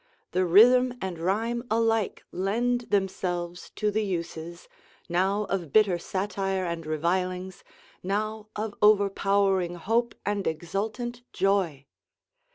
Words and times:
The 0.31 0.47
rhythm 0.47 0.95
and 0.99 1.19
rhyme 1.19 1.63
alike 1.69 2.23
lend 2.31 2.87
themselves 2.89 3.69
to 3.75 3.91
the 3.91 4.03
uses, 4.03 4.67
now 5.07 5.43
of 5.43 5.71
bitter 5.71 5.99
satire 5.99 6.65
and 6.65 6.87
revilings, 6.87 7.63
now 8.01 8.47
of 8.55 8.73
overpowering 8.81 9.75
hope 9.75 10.15
and 10.25 10.47
exultant 10.47 11.21
joy. 11.33 11.85